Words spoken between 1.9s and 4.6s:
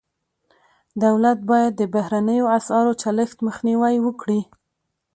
بهرنیو اسعارو چلښت مخنیوی وکړي.